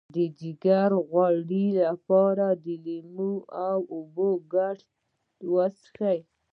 [0.15, 1.35] د ځیګر د غوړ
[1.79, 3.33] لپاره د لیمو
[3.67, 4.79] او اوبو ګډول
[5.53, 6.19] وڅښئ